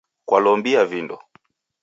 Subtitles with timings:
[0.27, 1.17] Kwalombia vindo?